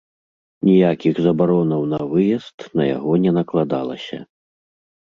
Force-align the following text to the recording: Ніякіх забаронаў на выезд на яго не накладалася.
Ніякіх 0.69 1.15
забаронаў 1.25 1.81
на 1.93 2.01
выезд 2.15 2.57
на 2.81 2.91
яго 2.95 3.11
не 3.29 3.39
накладалася. 3.41 4.17